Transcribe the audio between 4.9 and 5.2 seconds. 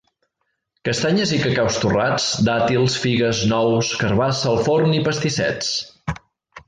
i